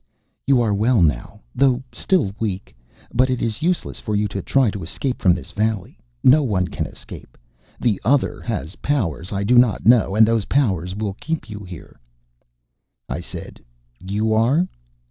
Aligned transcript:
"You 0.47 0.61
are 0.61 0.73
well 0.73 1.03
now, 1.03 1.41
though 1.53 1.83
still 1.91 2.33
weak. 2.39 2.75
But 3.13 3.29
it 3.29 3.39
is 3.39 3.61
useless 3.61 3.99
for 3.99 4.15
you 4.15 4.27
to 4.29 4.41
try 4.41 4.71
to 4.71 4.81
escape 4.81 5.21
from 5.21 5.35
this 5.35 5.51
valley. 5.51 5.99
No 6.23 6.41
one 6.41 6.69
can 6.69 6.87
escape. 6.87 7.37
The 7.79 8.01
Other 8.03 8.41
has 8.43 8.77
powers 8.77 9.31
I 9.31 9.43
do 9.43 9.59
not 9.59 9.85
know, 9.85 10.15
and 10.15 10.27
those 10.27 10.45
powers 10.45 10.95
will 10.95 11.13
keep 11.21 11.51
you 11.51 11.59
here." 11.59 11.99
I 13.07 13.19
said, 13.19 13.59
"You 14.03 14.33
are 14.33 14.67